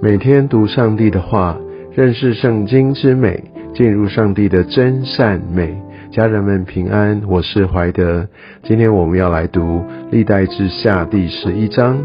[0.00, 1.58] 每天读上帝的话，
[1.92, 3.42] 认识圣经之美，
[3.74, 5.76] 进入上帝的真善美。
[6.12, 8.28] 家人们平安，我是怀德。
[8.62, 9.82] 今天我们要来读
[10.12, 11.98] 历代志下第十一章。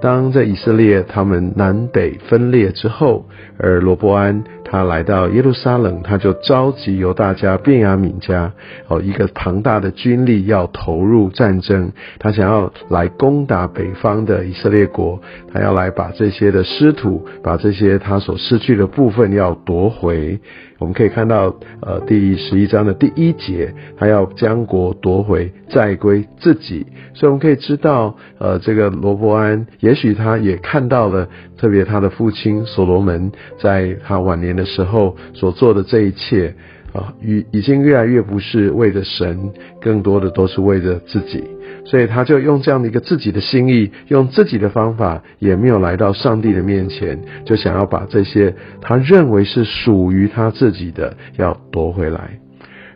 [0.00, 3.24] 当在以色列他们南北分裂之后，
[3.56, 4.42] 而罗伯安。
[4.72, 8.50] 他来到耶路撒冷，他就召集由大家便雅悯家
[8.88, 15.20] 哦一个庞大的军力要投入战争，他想要来攻打北方的以色列国，
[15.52, 20.40] 他要来把这些的失土，把这些他所失去的部分要夺回。
[20.78, 26.84] 我们可以看到，呃，第十一章的第一节，他要将国夺回，再归自己。
[27.14, 31.28] 所以我们可以知道，呃，这个罗伯安，也许他也看到了，
[31.62, 36.52] 特别他的父亲所罗门在他晚年的时候所做的这一切，
[36.92, 39.38] 啊，已已经越来越不是为着神，
[39.80, 41.44] 更多的都是为着自己。
[41.84, 52.41] 所以他就用这样的一个自己的心意，用自己的方法，也没有来到上帝的面前，就想要把这些他认为是属于他自己的，要夺回来。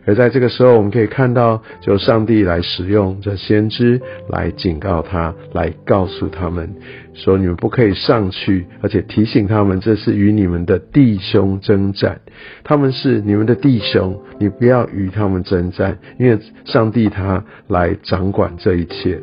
[0.07, 6.73] 而在这个时候，我们可以看到，就上帝来使用这先知来警告他，来告诉他们
[7.13, 12.21] 说：你们不可以上去，而且提醒他们，这是与你们的弟兄征战，
[12.63, 19.19] 他们是你们的弟兄，你不要与他们征战，因为上帝他来掌管这一切。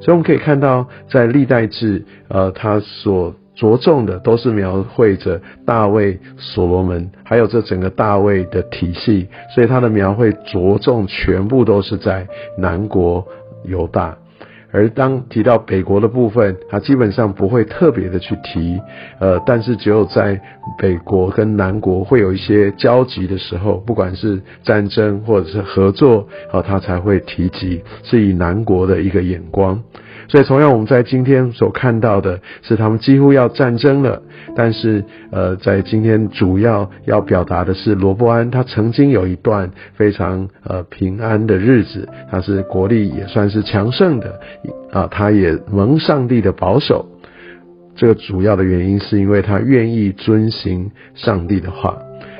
[0.00, 3.34] 所以我们可以看到，在历代志，呃，他所。
[3.58, 12.24] 着重的都是描绘着大卫、所罗门，还有这整个大卫的体系，所以他的描绘着重全部都是在
[12.56, 13.26] 南国
[13.64, 14.16] 犹大，
[14.70, 18.80] 而当提到北国的部分，他基本上不会特别的去提，
[19.18, 20.40] 呃，但是只有在
[20.78, 29.82] 北国跟南国会有一些交集的时候，不管是战争或者是合作，啊，他才会提及，是以南国的一个眼光。
[30.28, 34.22] 所以，同样我们在今天所看到的是，他们几乎要战争了。
[34.54, 44.38] 但是，呃，在今天主要要表达的是，罗伯安他曾经有一段非常呃平安的日子，他是国力也算是强盛的，
[44.92, 47.06] 啊，他也蒙上帝的保守。
[47.96, 51.96] 这个主要的原因是因为他愿意遵行上帝的话。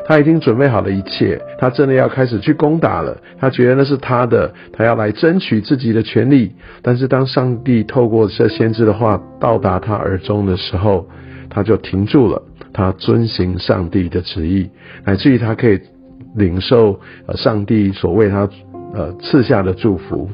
[0.09, 3.15] 他已经准备好了一切，他真的要开始去攻打了。
[3.39, 6.51] 他觉得那是他的，他要来争取自己的权利。
[6.81, 11.07] 但是当上帝透过这先知的话到达他耳中的时候，
[11.51, 12.43] 他就停住了。
[12.73, 14.71] 他遵行上帝的旨意，
[15.05, 15.79] 乃至于他可以
[16.35, 16.99] 领受
[17.35, 18.49] 上帝所为他。
[18.95, 20.29] 呃，赐下的祝福，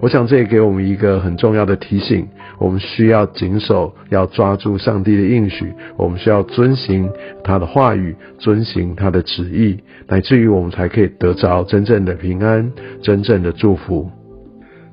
[0.00, 2.26] 我想这也给我们一个很重要的提醒：
[2.58, 7.08] 我们需要谨守，要抓住上帝的应许，我们需要遵行
[7.44, 9.78] 他的话语，遵行他的旨意，
[10.08, 14.10] 乃至于我们才可以得着真正的平安，真正的祝福。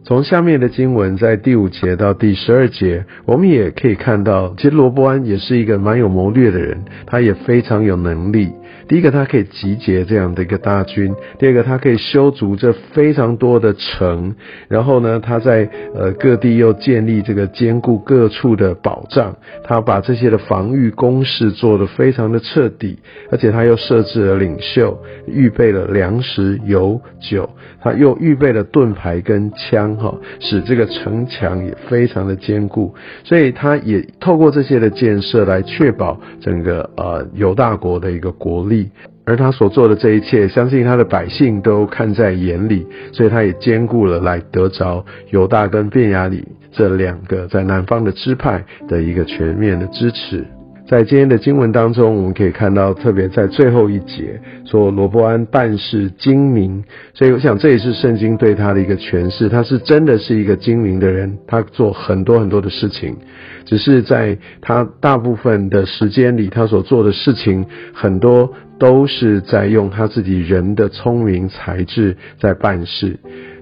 [0.04, 8.52] 从下面的经文，在第五节到第十二节，我们也可以看到，其实罗伯安也是一个蛮有谋略的人，他也非常有能力。
[8.88, 14.36] 第一个，他可以集结这样的一个大军；第二个，他可以修筑这非常多的城。
[14.68, 19.36] 然后呢，他在呃各地又建立这个坚固各处的保障。
[19.64, 23.00] 他把这些的防御工事做得非常的彻底，
[23.32, 27.50] 而且他又设置了领袖，预备了粮食、油、酒，
[27.82, 29.96] 他又预备了盾牌跟枪。
[29.98, 32.94] 哈，使这个城墙也非常的坚固，
[33.24, 38.77] 所以他也透过这些的建设来确保整个呃犹大国的一个国力，
[39.26, 50.46] 而他所做的这一切，相信他的百姓都看在眼里，所以他也兼顾了来得着犹大跟便雅里这两个在南方的支派的一个全面的支持。
[50.90, 56.82] 在今天的经文当中，我们可以看到，特别在最后一节说罗伯安办事精明，
[57.14, 63.18] 所以我想这也是圣经对他的一个诠释，他是真的是一个精明的人，他做很多很多的事情，
[63.66, 73.20] 只是在他大部分的时间里，他所做的事情很多都是在用他自己人的聪明才智在办事。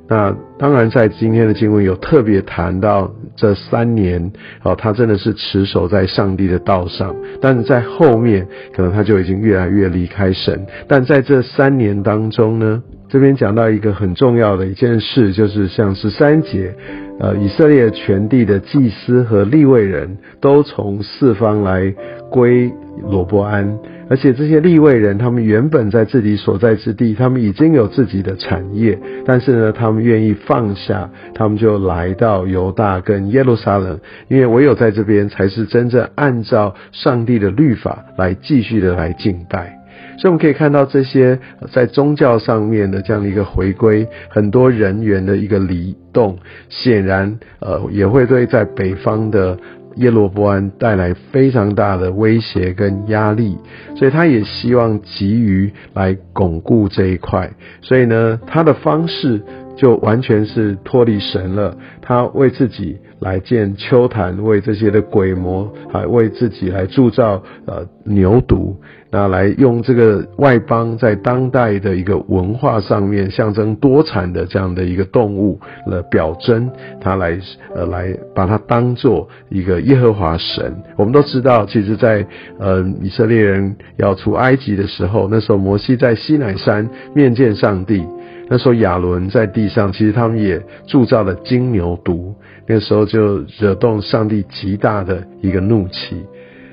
[0.07, 4.31] 那当然，在今天的经文有特别谈到这三年，
[4.63, 10.65] 哦，他真的是持守在上帝的道上，但是在后面可能他就已经越来越离开神。
[10.87, 16.75] 但在这三年当中呢，这边讲到一个很重要的一件事，就是像十三节，
[17.19, 21.93] 呃，以色列全地的祭司和立位人都从四方来
[22.29, 22.71] 归
[23.09, 23.77] 罗伯安。
[24.07, 39.75] 而且这些立位人，他们原本在自己所在之地，他们已经有自己的产业，但是呢，他们愿意放下，他们就来到犹大跟耶路撒冷，因为唯有在这边才是真正按照上帝的律法来继续的来敬拜。
[40.17, 41.39] 所以我们可以看到这些
[41.71, 46.37] 在宗教上面的这样的一个回归，很多人员的一个离动，
[46.69, 49.57] 显然呃也会对在北方的。
[49.97, 53.57] 叶罗波安带来非常大的威胁跟压力，
[53.95, 57.49] 所以他也希望急于来巩固这一块，
[57.81, 59.41] 所以呢，他的方式。
[59.75, 61.75] 就完全是脱离神了。
[62.01, 68.75] 他为自己来建秋坛，为这些的鬼魔，还为自己来铸造呃牛犊，
[69.09, 76.69] 那来用这个外邦在当代的一个文化上面象征多产的这样的一个动物的表征，
[77.01, 77.39] 他来
[77.73, 80.75] 呃来把它当做一个耶和华神。
[80.95, 82.25] 我们都知道，其实，在
[82.59, 88.05] 呃以色列人要出埃及的时候，那时候摩西在西乃山面见上帝。
[88.47, 92.33] 那时候亚伦在地上，其实他们也铸造了金牛犊，
[92.67, 96.23] 那个时候就惹动上帝极大的一个怒气。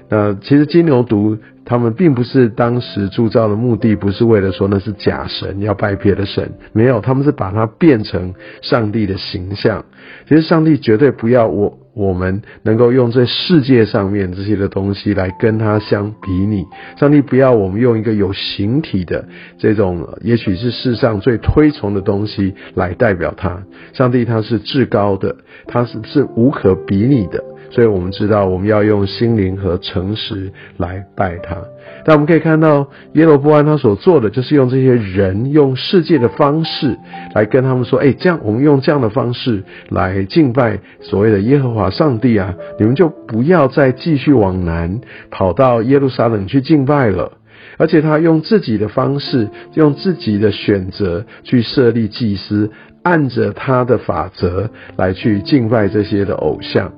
[0.08, 9.84] 那其实金牛犊他们并不是当时铸造的目的，不是为了说那是假神要拜别的神，没有，他们是把它变成上帝的形象。
[10.28, 11.78] 其实上帝绝对不要我。
[11.94, 16.64] 我们能够用这世界上面这些的东西来跟他相比拟。
[16.98, 19.28] 上帝不要我们用一个有形体的
[19.58, 23.62] 这种，也许是世上最推崇的东西来代表他。
[23.92, 25.36] 上帝他是至高的，
[25.66, 27.44] 他是是无可比拟的。
[27.72, 31.56] 所以我们知道，我们要用心灵和诚实来拜他。
[32.04, 36.96] 但我们可以看到，耶罗波安他所做的，就是用这些人用世界的方式
[37.34, 47.32] 来跟他们说：“哎，这样我们用这样的方式来敬拜所谓的耶和华上帝啊，你们就不要再继续往南跑到耶路撒冷去敬拜了。”
[47.78, 52.70] 而且他用自己的方式，用自己的选择去设立祭司，
[53.02, 56.92] 按着他的法则来去敬拜这些的偶像。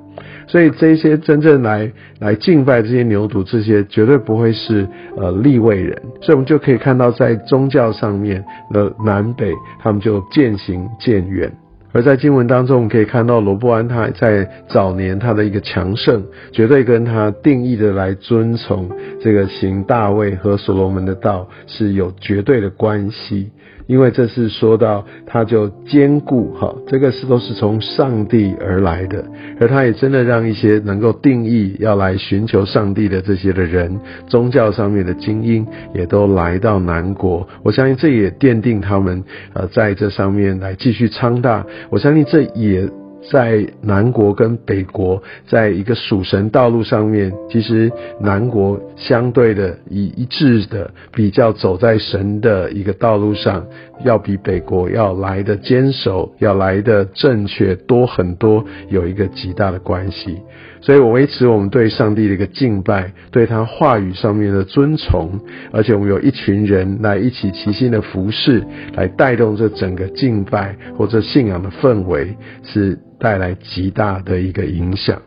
[0.46, 4.86] 所以这些真正来来敬拜这些牛犊，这些绝对不会是
[5.16, 6.00] 呃立位人。
[6.20, 11.52] 所以我们就可以看到，在宗教上面的南北，他们就渐行渐远。
[11.92, 18.90] 而在经文当中，我们可以看到罗布安他在早年他的一个强盛，绝对跟他定义的来遵从
[19.20, 23.48] 这个行大卫和所罗门的道是有绝对的关系。
[23.86, 29.24] 因为这是说到，他就兼顾哈，这个是都是从上帝而来的，
[29.60, 37.46] 而他也真的让一些能够定义要来寻求上帝的这些的人，宗教上面的精英，也都来到南国。
[37.62, 39.22] 我相信这也奠定他们
[39.52, 41.64] 呃在这上面来继续昌大。
[41.90, 42.88] 我相信这也。
[43.30, 47.90] 在南国跟北国，在一个属神道路上面，其实
[48.20, 53.66] 南国相对的一一致的比较走在神的一个道路上，
[54.04, 60.38] 要比北国要来的坚守，要来的正确多很多，有一个极大的关系。
[60.80, 65.40] 所以我维持我们对上帝的一个敬拜，对他话语上面的尊崇，
[65.72, 68.62] 而且我们有一群人来一起齐心的服侍，
[68.94, 75.22] 来带动这整个敬拜或者信仰的氛围，是带来极大的一个影响。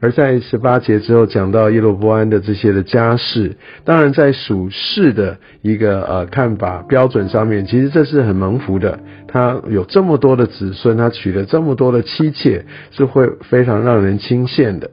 [0.00, 8.98] 而在十八节之后讲到耶罗波安的这些的家世，当然在属世的一个呃看法标准上面，其实这是很蒙福的。
[9.28, 14.90] 他有这么多的子孙，他娶了这么多的妻妾，是会非常让人倾羡的。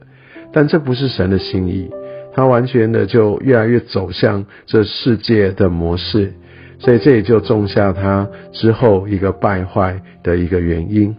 [0.52, 1.90] 但这不是神的心意，
[2.36, 6.34] 他完全的就越来越走向这世界的模式，
[6.78, 11.16] 所以这也就种下他之后一个败坏的一个原因。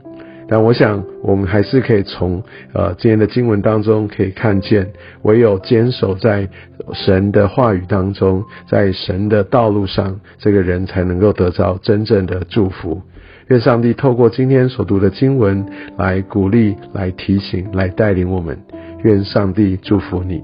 [0.50, 2.42] 但我想，我们还是可以从
[2.74, 4.92] 呃今天的经文当中可以看见，
[5.22, 6.48] 唯有坚守在
[6.92, 13.00] 神的话语当中，在神的道路上，这个人才能够得到真正的祝福。
[13.46, 15.64] 愿上帝透过今天所读的经文
[15.96, 18.58] 来鼓励、来提醒、来带领我们。
[19.04, 20.42] 愿上帝祝福你。